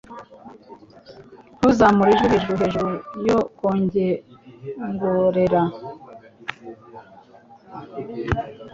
[1.57, 2.89] Ntuzamure ijwi hejuru hejuru
[3.27, 5.61] yo kwongorera.